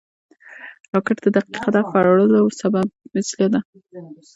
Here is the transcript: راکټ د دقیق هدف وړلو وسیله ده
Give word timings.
راکټ 0.93 1.17
د 1.23 1.27
دقیق 1.35 1.55
هدف 1.67 1.85
وړلو 1.91 2.39
وسیله 2.47 3.47
ده 3.53 3.59